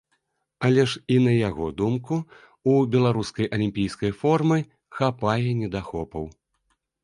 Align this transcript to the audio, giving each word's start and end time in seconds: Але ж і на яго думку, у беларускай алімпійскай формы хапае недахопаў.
Але 0.65 0.85
ж 0.93 1.01
і 1.15 1.17
на 1.25 1.33
яго 1.49 1.67
думку, 1.81 2.17
у 2.73 2.75
беларускай 2.97 3.51
алімпійскай 3.59 4.11
формы 4.25 4.57
хапае 4.99 5.49
недахопаў. 5.65 6.25